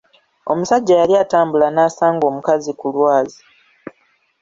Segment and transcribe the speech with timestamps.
[0.51, 3.41] Omusajja yali atambula nasanga omukazi ki lwazi.